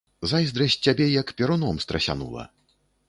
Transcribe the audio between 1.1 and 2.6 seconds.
як перуном страсянула.